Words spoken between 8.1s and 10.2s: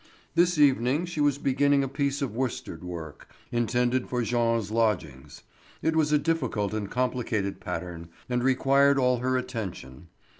and required all her attention.